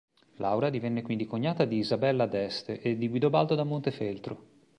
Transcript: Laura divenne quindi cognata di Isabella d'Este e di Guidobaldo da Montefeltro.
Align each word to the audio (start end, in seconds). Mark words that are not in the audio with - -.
Laura 0.37 0.71
divenne 0.71 1.03
quindi 1.03 1.27
cognata 1.27 1.63
di 1.65 1.77
Isabella 1.77 2.25
d'Este 2.25 2.81
e 2.81 2.97
di 2.97 3.07
Guidobaldo 3.07 3.53
da 3.53 3.63
Montefeltro. 3.63 4.47